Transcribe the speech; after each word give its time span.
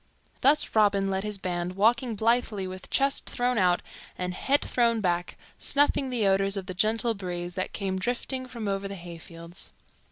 Thus 0.41 0.73
Robin 0.75 1.11
led 1.11 1.23
his 1.23 1.37
band, 1.37 1.73
walking 1.75 2.15
blithely 2.15 2.65
with 2.65 2.89
chest 2.89 3.29
thrown 3.29 3.59
out 3.59 3.83
and 4.17 4.33
head 4.33 4.61
thrown 4.61 4.99
back, 4.99 5.37
snuffing 5.59 6.09
the 6.09 6.25
odors 6.25 6.57
of 6.57 6.65
the 6.65 6.73
gentle 6.73 7.13
breeze 7.13 7.53
that 7.53 7.71
came 7.71 7.99
drifting 7.99 8.47
from 8.47 8.67
over 8.67 8.87
the 8.87 8.95
hayfields. 8.95 9.71